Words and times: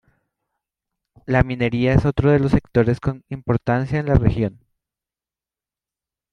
La 1.27 1.43
minería 1.43 1.93
es 1.93 2.05
otro 2.07 2.31
de 2.31 2.39
los 2.39 2.53
sectores 2.53 2.99
con 2.99 3.23
importancia 3.29 3.99
en 3.99 4.07
la 4.07 4.15
región. 4.15 4.59